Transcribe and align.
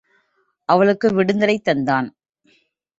அவர்களுக்கு 0.69 1.07
விடுதலை 1.13 1.61
தந்தான். 1.65 2.09